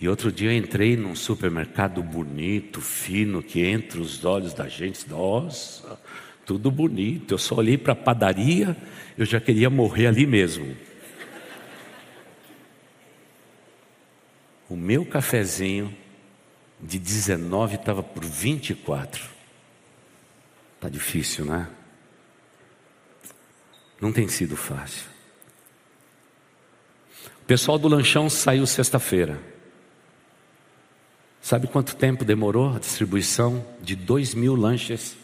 [0.00, 5.08] E outro dia eu entrei num supermercado bonito, fino, que entra os olhos da gente,
[5.08, 6.00] nossa,
[6.46, 7.34] tudo bonito.
[7.34, 8.76] Eu só olhei para a padaria,
[9.16, 10.76] eu já queria morrer ali mesmo.
[14.68, 15.94] O meu cafezinho
[16.80, 19.28] de 19 estava por 24.
[20.80, 21.68] Tá difícil, né?
[24.00, 25.17] Não tem sido fácil.
[27.48, 29.40] Pessoal do lanchão saiu sexta-feira.
[31.40, 35.16] Sabe quanto tempo demorou a distribuição de dois mil lanches?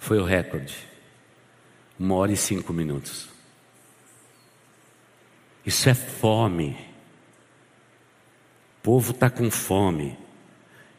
[0.00, 0.74] Foi o recorde.
[1.96, 3.28] Uma hora e cinco minutos.
[5.64, 6.76] Isso é fome.
[8.78, 10.18] O povo está com fome.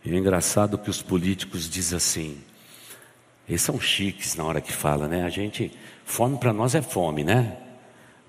[0.06, 2.42] E é engraçado que os políticos dizem assim.
[3.46, 5.26] Eles são chiques na hora que fala, né?
[5.26, 7.58] A gente, fome para nós é fome, né?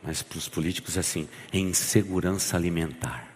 [0.03, 3.29] Mas para os políticos é assim, insegurança alimentar.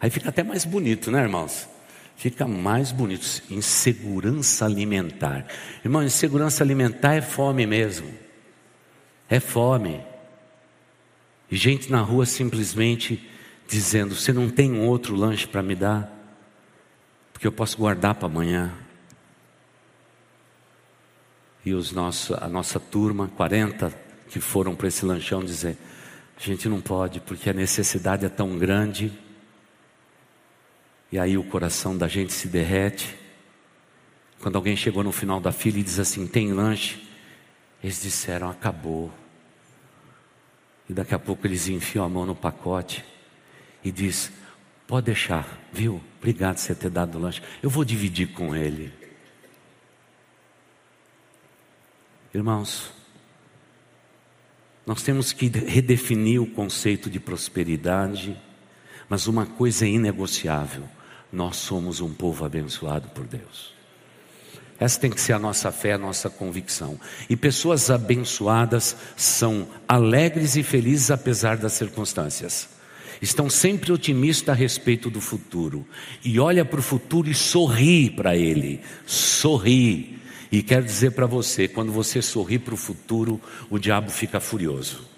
[0.00, 1.68] Aí fica até mais bonito, né, irmãos?
[2.16, 3.42] Fica mais bonito.
[3.50, 5.46] Insegurança alimentar.
[5.84, 8.12] Irmão, insegurança alimentar é fome mesmo.
[9.28, 10.00] É fome.
[11.50, 13.28] E gente na rua simplesmente
[13.66, 16.10] dizendo: Você não tem outro lanche para me dar?
[17.32, 18.72] Porque eu posso guardar para amanhã.
[21.64, 25.76] E os nossos, a nossa turma, 40 que foram para esse lanchão, dizer:
[26.38, 29.12] A gente não pode, porque a necessidade é tão grande
[31.12, 33.16] e aí o coração da gente se derrete.
[34.40, 37.06] Quando alguém chegou no final da fila e diz assim: tem lanche?
[37.82, 39.12] Eles disseram: acabou.
[40.88, 43.04] E daqui a pouco eles enfiam a mão no pacote
[43.82, 44.32] e diz:
[44.86, 46.00] pode deixar, viu?
[46.18, 47.42] Obrigado por você ter dado o lanche.
[47.60, 48.92] Eu vou dividir com ele.
[52.32, 52.92] Irmãos,
[54.90, 58.36] nós temos que redefinir o conceito de prosperidade,
[59.08, 60.82] mas uma coisa é inegociável
[61.32, 63.72] nós somos um povo abençoado por Deus.
[64.78, 66.98] Essa tem que ser a nossa fé, a nossa convicção.
[67.28, 72.68] E pessoas abençoadas são alegres e felizes apesar das circunstâncias.
[73.20, 75.86] Estão sempre otimistas a respeito do futuro.
[76.24, 78.80] E olha para o futuro e sorri para ele.
[79.06, 80.19] Sorri.
[80.50, 85.08] E quero dizer para você: quando você sorri para o futuro, o diabo fica furioso.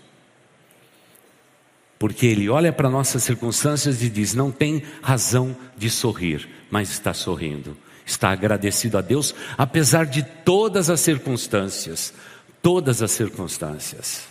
[1.99, 7.15] Porque ele olha para nossas circunstâncias e diz: não tem razão de sorrir, mas está
[7.15, 12.13] sorrindo, está agradecido a Deus, apesar de todas as circunstâncias.
[12.61, 14.29] Todas as circunstâncias.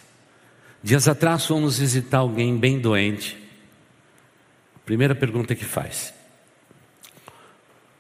[0.82, 3.38] Dias atrás fomos visitar alguém bem doente.
[4.86, 6.14] Primeira pergunta que faz: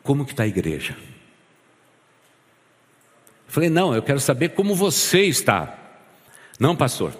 [0.01, 0.95] Como que está a igreja?
[3.51, 5.77] Falei, não, eu quero saber como você está.
[6.59, 7.13] Não, pastor.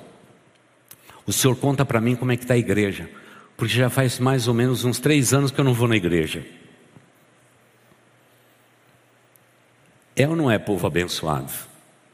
[1.26, 3.10] O senhor conta para mim como é que está a igreja,
[3.56, 6.46] porque já faz mais ou menos uns três anos que eu não vou na igreja.
[10.16, 11.52] É ou não é povo abençoado?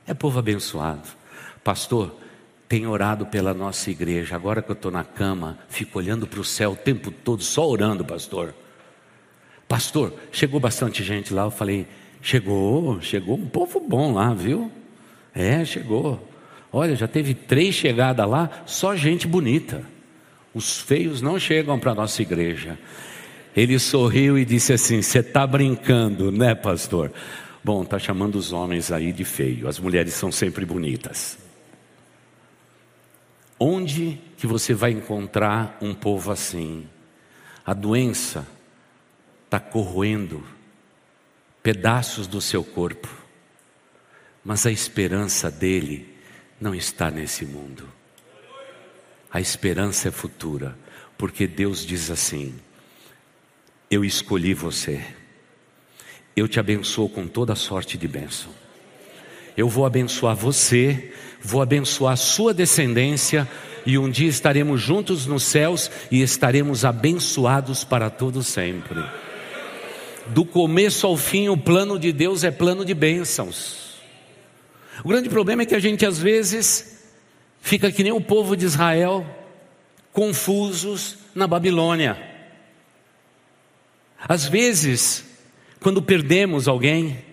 [0.06, 1.08] É povo abençoado.
[1.64, 2.16] Pastor,
[2.68, 4.36] tenho orado pela nossa igreja.
[4.36, 7.68] Agora que eu estou na cama, fico olhando para o céu o tempo todo, só
[7.68, 8.54] orando, pastor.
[9.68, 11.44] Pastor, chegou bastante gente lá.
[11.44, 11.88] Eu falei,
[12.28, 14.70] chegou, chegou um povo bom lá, viu?
[15.34, 16.22] É, chegou.
[16.74, 19.82] Olha, já teve três chegadas lá, só gente bonita.
[20.54, 22.78] Os feios não chegam para a nossa igreja.
[23.56, 27.14] Ele sorriu e disse assim: Você está brincando, né, pastor?
[27.64, 31.38] Bom, está chamando os homens aí de feio, as mulheres são sempre bonitas.
[33.58, 36.86] Onde que você vai encontrar um povo assim?
[37.66, 38.46] A doença
[39.46, 40.44] está corroendo
[41.68, 43.10] pedaços do seu corpo,
[44.42, 46.16] mas a esperança dele
[46.62, 47.86] não está nesse mundo.
[49.30, 50.78] A esperança é futura,
[51.18, 52.56] porque Deus diz assim:
[53.92, 55.04] Eu escolhi você,
[56.38, 58.50] eu te abençoo com toda sorte de bênção.
[59.58, 63.46] Eu vou abençoar você, vou abençoar a sua descendência,
[63.86, 69.04] e um dia estaremos juntos nos céus e estaremos abençoados para todo sempre.
[70.30, 73.98] Do começo ao fim, o plano de Deus é plano de bênçãos.
[75.04, 77.06] O grande problema é que a gente às vezes
[77.62, 79.26] fica que nem o povo de Israel,
[80.12, 82.18] confusos na Babilônia.
[84.20, 85.26] Às vezes,
[85.80, 87.24] quando perdemos alguém,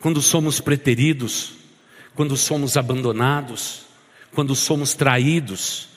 [0.00, 1.52] quando somos preteridos,
[2.14, 3.82] quando somos abandonados,
[4.34, 5.88] quando somos traídos,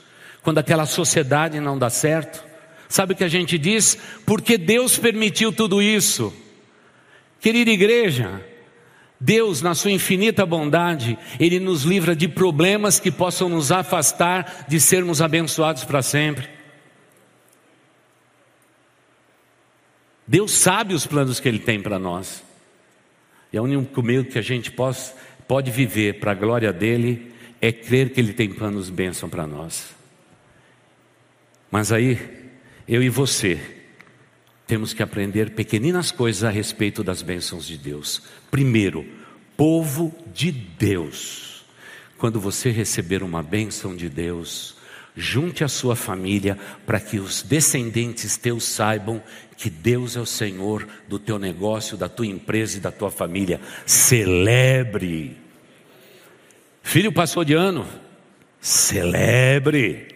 [0.43, 2.50] quando aquela sociedade não dá certo,
[2.93, 3.97] sabe o que a gente diz?
[4.25, 6.33] Porque Deus permitiu tudo isso.
[7.39, 8.45] Querida igreja,
[9.19, 14.79] Deus, na sua infinita bondade, Ele nos livra de problemas que possam nos afastar de
[14.79, 16.49] sermos abençoados para sempre.
[20.25, 22.43] Deus sabe os planos que Ele tem para nós.
[23.53, 24.97] E o único meio que a gente pode,
[25.47, 29.93] pode viver para a glória dEle é crer que Ele tem planos bênção para nós.
[31.69, 32.40] Mas aí,
[32.91, 33.57] eu e você,
[34.67, 38.21] temos que aprender pequeninas coisas a respeito das bênçãos de Deus.
[38.51, 39.07] Primeiro,
[39.55, 41.63] povo de Deus.
[42.17, 44.75] Quando você receber uma bênção de Deus,
[45.15, 49.23] junte a sua família para que os descendentes teus saibam
[49.55, 53.61] que Deus é o Senhor do teu negócio, da tua empresa e da tua família.
[53.85, 55.37] Celebre.
[56.83, 57.87] Filho passou de ano,
[58.59, 60.10] celebre.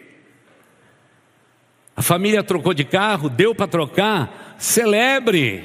[1.96, 5.64] A família trocou de carro, deu para trocar, celebre.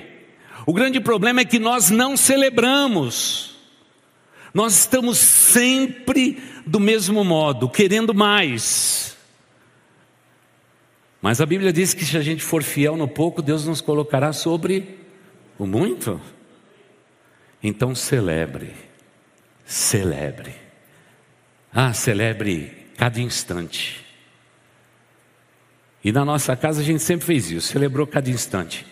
[0.66, 3.58] O grande problema é que nós não celebramos.
[4.54, 9.18] Nós estamos sempre do mesmo modo, querendo mais.
[11.22, 14.32] Mas a Bíblia diz que se a gente for fiel no pouco, Deus nos colocará
[14.32, 15.00] sobre
[15.58, 16.20] o muito.
[17.62, 18.74] Então celebre,
[19.66, 20.56] celebre.
[21.74, 24.11] Ah, celebre cada instante.
[26.04, 28.86] E na nossa casa a gente sempre fez isso, celebrou cada instante.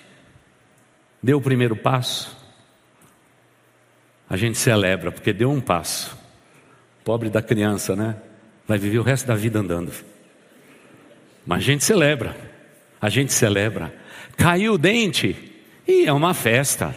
[1.22, 2.38] Deu o primeiro passo,
[4.30, 6.16] a gente celebra, porque deu um passo.
[7.04, 8.16] Pobre da criança, né?
[8.68, 9.92] Vai viver o resto da vida andando.
[11.46, 12.38] Mas a gente celebra,
[13.02, 13.92] a gente celebra.
[14.38, 15.36] Caiu o dente,
[15.88, 16.96] e é uma festa.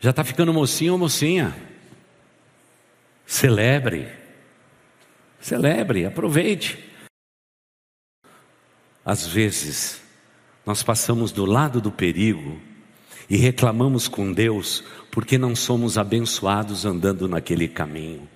[0.00, 1.54] Já está ficando mocinho ou mocinha.
[3.26, 4.08] Celebre.
[5.38, 6.89] Celebre, aproveite.
[9.04, 10.00] Às vezes,
[10.64, 12.60] nós passamos do lado do perigo
[13.28, 18.28] e reclamamos com Deus porque não somos abençoados andando naquele caminho.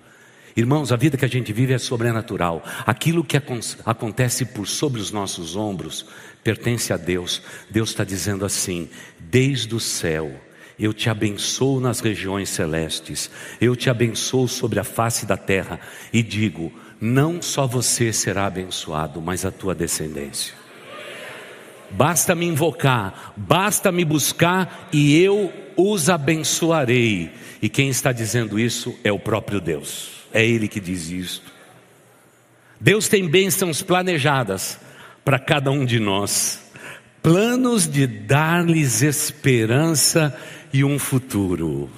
[0.57, 2.63] Irmãos, a vida que a gente vive é sobrenatural.
[2.85, 3.37] Aquilo que
[3.85, 6.05] acontece por sobre os nossos ombros
[6.41, 7.41] pertence a Deus.
[7.69, 10.33] Deus está dizendo assim: desde o céu
[10.79, 13.29] eu te abençoo nas regiões celestes,
[13.61, 15.79] eu te abençoo sobre a face da terra
[16.13, 16.71] e digo:
[17.05, 20.55] não só você será abençoado, mas a tua descendência.
[21.91, 27.31] Basta me invocar, basta me buscar e eu os abençoarei.
[27.61, 31.43] E quem está dizendo isso é o próprio Deus, é Ele que diz isso.
[32.81, 34.79] Deus tem bênçãos planejadas
[35.23, 36.71] para cada um de nós,
[37.21, 40.35] planos de dar-lhes esperança
[40.73, 41.89] e um futuro.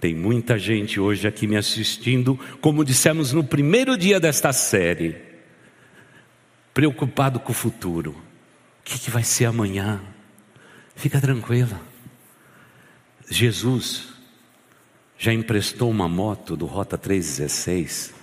[0.00, 5.14] Tem muita gente hoje aqui me assistindo, como dissemos no primeiro dia desta série,
[6.72, 8.12] preocupado com o futuro.
[8.12, 10.00] O que, que vai ser amanhã?
[10.96, 11.78] Fica tranquila.
[13.28, 14.08] Jesus
[15.18, 18.14] já emprestou uma moto do Rota 316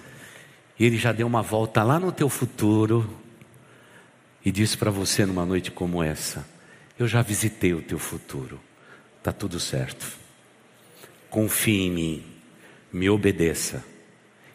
[0.79, 3.07] e ele já deu uma volta lá no teu futuro
[4.43, 6.43] e disse para você numa noite como essa:
[6.97, 8.59] Eu já visitei o teu futuro,
[9.19, 10.26] está tudo certo
[11.37, 12.23] confie em mim,
[12.91, 13.85] me obedeça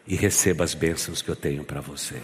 [0.05, 2.21] e receba as bênçãos que eu tenho para você.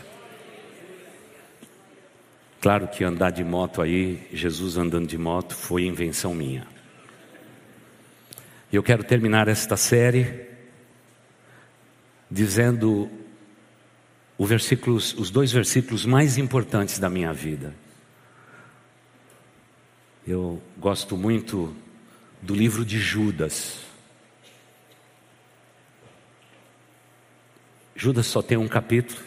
[2.61, 6.67] Claro que andar de moto aí, Jesus andando de moto, foi invenção minha.
[8.73, 10.49] E eu quero terminar esta série
[12.29, 13.09] dizendo
[14.37, 17.73] os dois versículos mais importantes da minha vida.
[20.27, 21.73] Eu gosto muito
[22.43, 23.87] do livro de Judas.
[28.01, 29.19] Judas só tem um capítulo,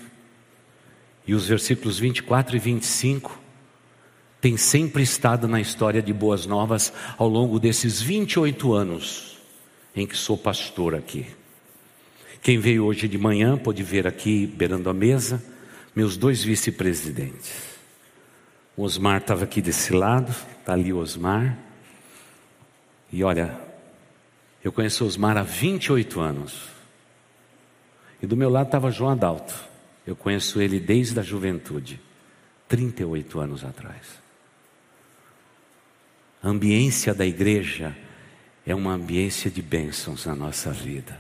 [1.28, 3.38] e os versículos 24 e 25
[4.40, 9.38] têm sempre estado na história de Boas Novas ao longo desses 28 anos
[9.94, 11.28] em que sou pastor aqui.
[12.42, 15.44] Quem veio hoje de manhã pode ver aqui, beirando a mesa,
[15.94, 17.52] meus dois vice-presidentes.
[18.78, 21.60] O Osmar estava aqui desse lado, está ali o Osmar.
[23.12, 23.60] E olha,
[24.64, 26.81] eu conheço o Osmar há 28 anos.
[28.22, 29.54] E do meu lado estava João Adalto.
[30.06, 32.00] Eu conheço ele desde a juventude,
[32.68, 34.22] 38 anos atrás.
[36.42, 37.96] A ambiência da igreja
[38.66, 41.20] é uma ambiência de bênçãos na nossa vida.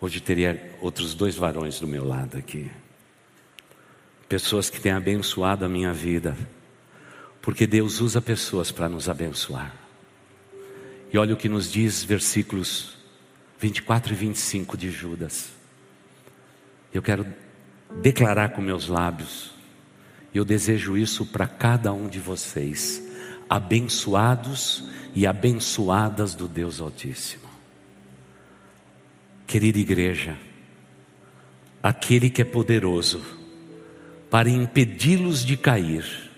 [0.00, 2.70] Hoje teria outros dois varões do meu lado aqui.
[4.28, 6.36] Pessoas que têm abençoado a minha vida.
[7.42, 9.74] Porque Deus usa pessoas para nos abençoar.
[11.12, 12.99] E olha o que nos diz versículos
[13.60, 15.50] 24 e 25 de Judas.
[16.92, 17.26] Eu quero
[18.00, 19.52] declarar com meus lábios,
[20.34, 23.02] eu desejo isso para cada um de vocês,
[23.48, 27.50] abençoados e abençoadas do Deus Altíssimo.
[29.46, 30.38] Querida igreja,
[31.82, 33.20] aquele que é poderoso
[34.30, 36.30] para impedi-los de cair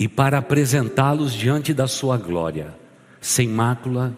[0.00, 2.74] e para apresentá-los diante da sua glória,
[3.20, 4.16] sem mácula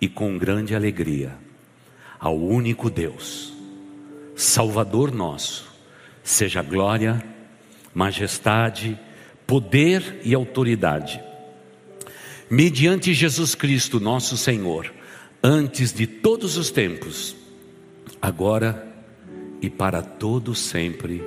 [0.00, 1.36] e com grande alegria,
[2.18, 3.52] ao único Deus,
[4.34, 5.68] Salvador nosso,
[6.22, 7.22] seja glória,
[7.94, 8.98] majestade,
[9.46, 11.20] poder e autoridade,
[12.48, 14.92] mediante Jesus Cristo, nosso Senhor
[15.42, 17.34] antes de todos os tempos,
[18.20, 18.86] agora
[19.60, 21.22] e para todo sempre.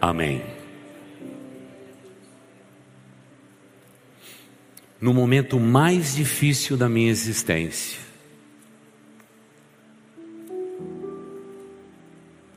[0.00, 0.59] Amém.
[5.00, 7.98] No momento mais difícil da minha existência,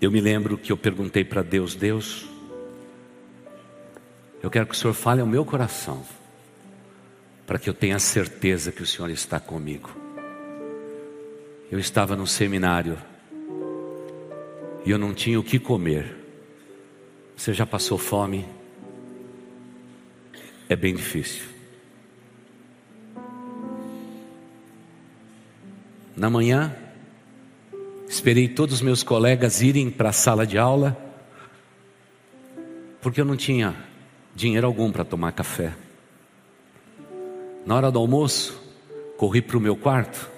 [0.02, 2.26] eu me lembro que eu perguntei para Deus: Deus,
[4.41, 6.04] eu quero que o Senhor fale ao meu coração,
[7.48, 9.89] para que eu tenha certeza que o Senhor está comigo.
[11.72, 12.98] Eu estava no seminário
[14.86, 16.14] e eu não tinha o que comer.
[17.38, 18.46] Você já passou fome?
[20.68, 21.53] É bem difícil.
[26.16, 26.76] Na manhã,
[28.07, 30.97] esperei todos os meus colegas irem para a sala de aula,
[33.01, 33.76] porque eu não tinha
[34.36, 35.74] dinheiro algum para tomar café.
[37.66, 38.61] Na hora do almoço,
[39.18, 40.34] corri para o meu quarto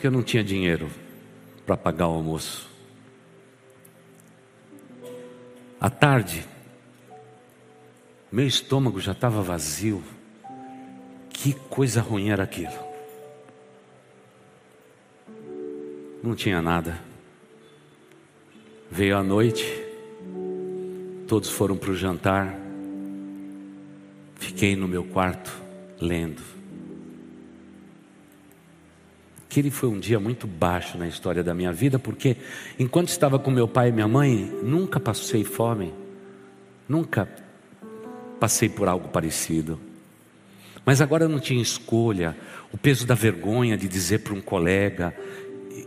[0.00, 0.90] porque eu não tinha dinheiro
[1.66, 2.66] para pagar o almoço.
[5.78, 6.42] À tarde,
[8.32, 10.02] meu estômago já estava vazio.
[11.28, 12.89] Que coisa ruim era aquilo.
[16.22, 17.00] Não tinha nada.
[18.90, 19.64] Veio a noite,
[21.26, 22.58] todos foram para o jantar.
[24.34, 25.50] Fiquei no meu quarto
[26.00, 26.42] lendo.
[29.46, 32.36] Aquele foi um dia muito baixo na história da minha vida, porque
[32.78, 35.92] enquanto estava com meu pai e minha mãe, nunca passei fome,
[36.88, 37.28] nunca
[38.38, 39.80] passei por algo parecido.
[40.84, 42.36] Mas agora eu não tinha escolha,
[42.72, 45.14] o peso da vergonha de dizer para um colega: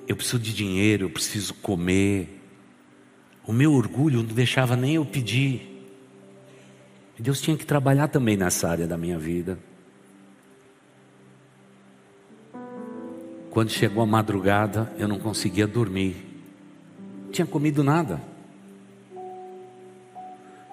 [0.07, 2.41] eu preciso de dinheiro, eu preciso comer.
[3.45, 5.73] O meu orgulho não deixava nem eu pedir.
[7.23, 9.57] Deus tinha que trabalhar também nessa área da minha vida.
[13.49, 16.17] Quando chegou a madrugada, eu não conseguia dormir.
[17.25, 18.19] Não tinha comido nada.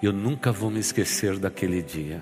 [0.03, 2.21] Eu nunca vou me esquecer daquele dia.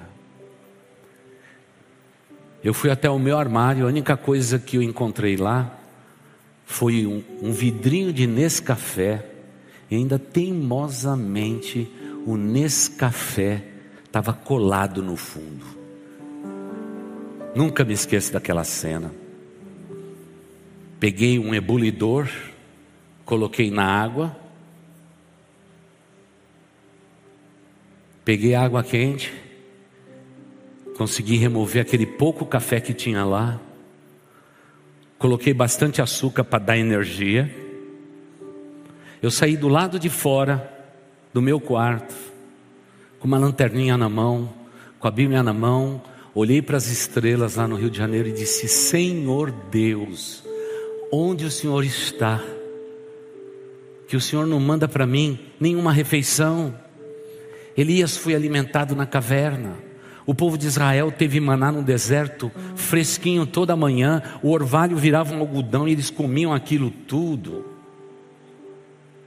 [2.63, 5.78] Eu fui até o meu armário, a única coisa que eu encontrei lá
[6.71, 9.25] foi um, um vidrinho de Nescafé,
[9.91, 11.91] e ainda teimosamente
[12.27, 13.65] o Nescafé
[14.05, 15.65] estava colado no fundo.
[17.57, 19.11] Nunca me esqueço daquela cena.
[21.01, 22.29] Peguei um ebulidor,
[23.25, 24.37] coloquei na água,
[28.27, 29.33] peguei água quente,
[30.99, 33.59] consegui remover aquele pouco café que tinha lá,
[35.19, 37.53] coloquei bastante açúcar para dar energia.
[39.21, 40.73] Eu saí do lado de fora
[41.35, 42.15] do meu quarto,
[43.19, 44.53] com uma lanterninha na mão,
[44.99, 46.01] com a Bíblia na mão,
[46.35, 50.45] olhei para as estrelas lá no Rio de Janeiro e disse: Senhor Deus,
[51.13, 52.43] onde o Senhor está,
[54.07, 56.75] que o Senhor não manda para mim nenhuma refeição.
[57.77, 59.88] Elias foi alimentado na caverna.
[60.29, 64.23] O povo de Israel teve maná no deserto, fresquinho toda manhã.
[64.43, 67.65] O orvalho virava um algodão e eles comiam aquilo tudo.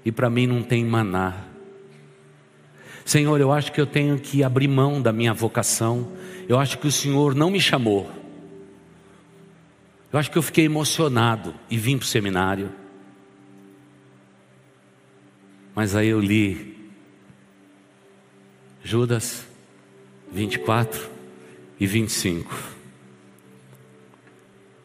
[0.05, 1.33] E para mim não tem maná.
[3.03, 6.07] Senhor, eu acho que eu tenho que abrir mão da minha vocação.
[6.47, 8.21] Eu acho que o Senhor não me chamou
[10.11, 12.71] eu acho que eu fiquei emocionado e vim para o seminário.
[15.73, 16.91] Mas aí eu li
[18.83, 19.47] Judas
[20.31, 21.09] 24
[21.79, 22.71] e 25.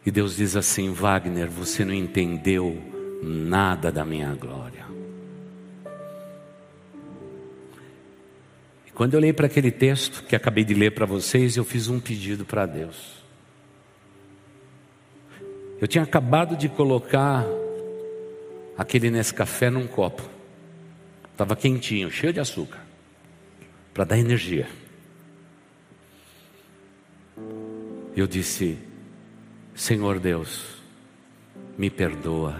[0.05, 2.81] E Deus diz assim: Wagner, você não entendeu
[3.23, 4.87] nada da minha glória.
[8.87, 11.89] E quando eu olhei para aquele texto que acabei de ler para vocês, eu fiz
[11.89, 13.25] um pedido para Deus.
[15.81, 17.45] Eu tinha acabado de colocar
[18.79, 20.23] aquele Nescafé num copo.
[21.33, 22.81] Estava quentinho, cheio de açúcar,
[23.93, 24.67] para dar energia.
[28.17, 28.79] Eu disse:
[29.75, 30.81] Senhor Deus,
[31.77, 32.59] me perdoa.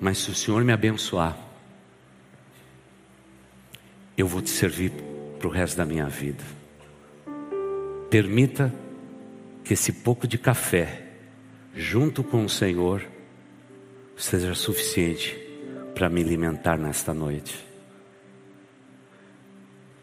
[0.00, 1.36] Mas se o Senhor me abençoar,
[4.16, 4.92] eu vou te servir
[5.40, 6.44] para o resto da minha vida.
[8.08, 8.72] Permita
[9.64, 11.08] que esse pouco de café,
[11.74, 13.04] junto com o Senhor,
[14.16, 15.36] seja suficiente
[15.96, 17.66] para me alimentar nesta noite.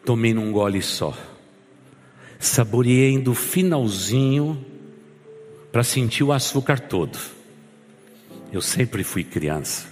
[0.03, 1.17] Tomei num gole só,
[2.45, 4.63] saboreei do finalzinho
[5.71, 7.17] para sentir o açúcar todo.
[8.51, 9.87] Eu sempre fui criança.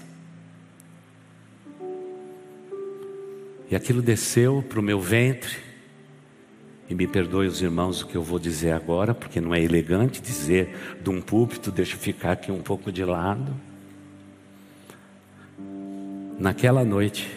[3.69, 5.57] E aquilo desceu para o meu ventre
[6.89, 10.21] e me perdoe os irmãos o que eu vou dizer agora, porque não é elegante
[10.21, 13.53] dizer de um púlpito, deixa eu ficar aqui um pouco de lado.
[16.37, 17.27] Naquela noite,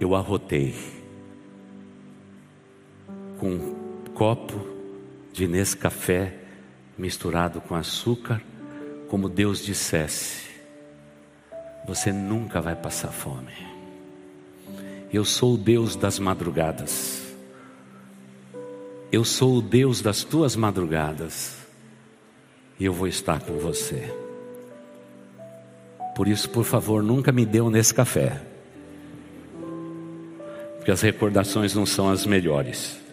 [0.00, 0.93] eu arrotei
[3.38, 4.66] com um copo
[5.32, 6.34] de Nescafé
[6.96, 8.40] misturado com açúcar,
[9.08, 10.48] como Deus dissesse:
[11.86, 13.52] Você nunca vai passar fome.
[15.12, 17.22] Eu sou o Deus das madrugadas.
[19.12, 21.56] Eu sou o Deus das tuas madrugadas
[22.80, 24.12] e eu vou estar com você.
[26.16, 28.40] Por isso, por favor, nunca me dê um nesse café,
[30.76, 33.03] porque as recordações não são as melhores.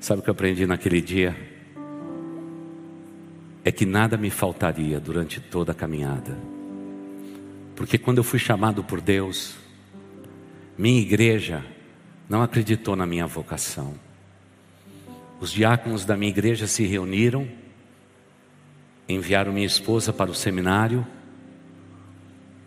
[0.00, 1.36] Sabe o que eu aprendi naquele dia?
[3.64, 6.38] É que nada me faltaria durante toda a caminhada.
[7.74, 9.56] Porque quando eu fui chamado por Deus,
[10.76, 11.64] minha igreja
[12.28, 13.94] não acreditou na minha vocação.
[15.40, 17.48] Os diáconos da minha igreja se reuniram,
[19.08, 21.06] enviaram minha esposa para o seminário,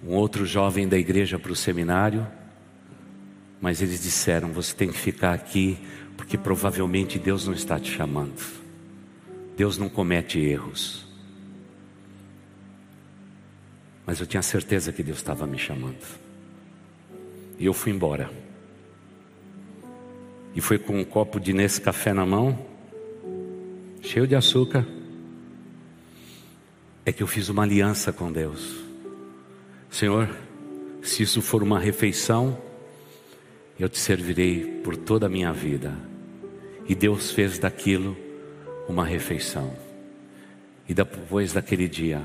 [0.05, 2.27] um outro jovem da igreja para o seminário,
[3.59, 5.77] mas eles disseram: você tem que ficar aqui,
[6.31, 8.41] porque provavelmente Deus não está te chamando.
[9.57, 11.05] Deus não comete erros.
[14.05, 15.97] Mas eu tinha certeza que Deus estava me chamando.
[17.59, 18.31] E eu fui embora
[20.55, 22.65] e foi com um copo de Nescafé na mão,
[24.01, 24.87] cheio de açúcar,
[27.05, 28.77] é que eu fiz uma aliança com Deus.
[29.89, 30.29] Senhor,
[31.01, 32.57] se isso for uma refeição,
[33.77, 36.10] eu te servirei por toda a minha vida.
[36.87, 38.17] E Deus fez daquilo
[38.87, 39.75] uma refeição.
[40.87, 42.21] E depois daquele dia,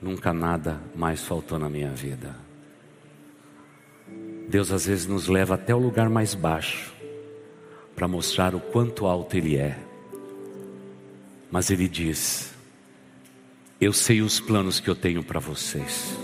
[0.00, 2.34] nunca nada mais faltou na minha vida.
[4.48, 6.94] Deus às vezes nos leva até o lugar mais baixo
[7.94, 9.78] para mostrar o quanto alto Ele é.
[11.50, 12.52] Mas Ele diz:
[13.80, 16.16] Eu sei os planos que eu tenho para vocês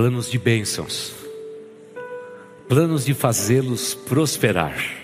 [0.00, 1.12] planos de bênçãos,
[2.66, 4.99] planos de fazê-los prosperar.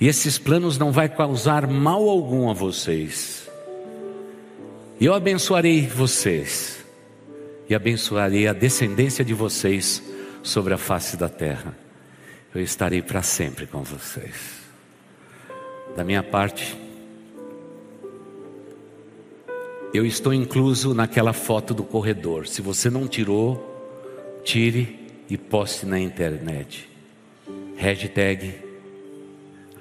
[0.00, 3.48] E esses planos não vai causar mal algum a vocês.
[5.00, 6.84] E eu abençoarei vocês
[7.68, 10.02] e abençoarei a descendência de vocês
[10.42, 11.84] sobre a face da terra
[12.54, 14.62] eu estarei para sempre com vocês.
[15.96, 16.76] Da minha parte,
[19.92, 22.46] eu estou incluso naquela foto do corredor.
[22.46, 23.72] Se você não tirou,
[24.44, 26.88] tire e poste na internet.
[27.76, 28.54] Hashtag